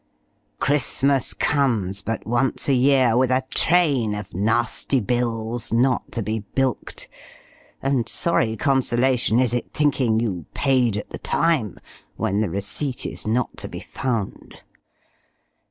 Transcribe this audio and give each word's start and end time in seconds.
'Christmas 0.59 1.31
comes 1.35 2.01
but 2.01 2.25
once 2.25 2.67
a 2.67 2.73
year,' 2.73 3.15
with 3.15 3.29
a 3.29 3.43
train 3.53 4.15
of 4.15 4.33
nasty 4.33 4.99
bills, 4.99 5.71
not 5.71 6.11
to 6.11 6.23
be 6.23 6.39
bilk'd; 6.55 7.07
and 7.83 8.09
sorry 8.09 8.55
consolation 8.57 9.39
is 9.39 9.53
it 9.53 9.71
thinking 9.75 10.19
you 10.19 10.47
'paid 10.55 10.97
at 10.97 11.11
the 11.11 11.19
time,' 11.19 11.77
when 12.15 12.41
the 12.41 12.49
receipt 12.49 13.05
is 13.05 13.27
not 13.27 13.55
to 13.57 13.67
be 13.67 13.79
found. 13.79 14.63